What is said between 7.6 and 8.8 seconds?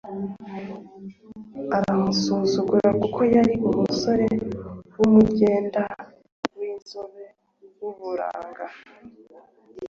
w’uburanga.